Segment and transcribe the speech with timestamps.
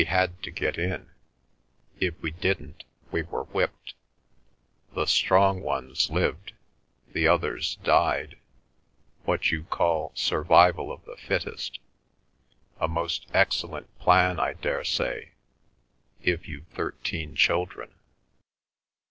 [0.01, 1.11] We had to get in;
[1.99, 3.93] if we didn't, we were whipped.
[4.95, 8.39] The strong ones lived—the others died.
[9.25, 15.33] What you call survival of the fittest—a most excellent plan, I daresay,
[16.23, 17.93] if you've thirteen children!"